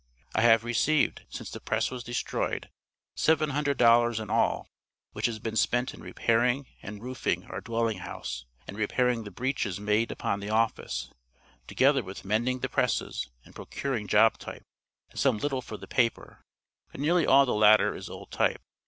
"I 0.33 0.41
have 0.41 0.63
received, 0.63 1.25
since 1.29 1.51
the 1.51 1.59
press 1.59 1.91
was 1.91 2.03
destroyed, 2.03 2.71
700 3.13 3.77
dollars 3.77 4.19
in 4.19 4.31
all, 4.31 4.67
which 5.11 5.27
has 5.27 5.37
been 5.37 5.55
spent 5.55 5.93
in 5.93 6.01
repairing 6.01 6.65
and 6.81 7.03
roofing 7.03 7.45
our 7.45 7.61
dwelling 7.61 7.99
house, 7.99 8.47
and 8.67 8.75
repairing 8.75 9.25
the 9.25 9.29
breaches 9.29 9.79
made 9.79 10.09
upon 10.11 10.39
the 10.39 10.49
office, 10.49 11.11
together 11.67 12.01
with 12.01 12.25
mending 12.25 12.61
the 12.61 12.67
presses 12.67 13.29
and 13.45 13.53
procuring 13.53 14.07
job 14.07 14.39
type 14.39 14.63
and 15.11 15.19
some 15.19 15.37
little 15.37 15.61
for 15.61 15.77
the 15.77 15.85
paper, 15.87 16.41
but 16.91 16.99
nearly 16.99 17.27
all 17.27 17.45
the 17.45 17.53
latter 17.53 17.93
is 17.95 18.09
old 18.09 18.31
type. 18.31 18.63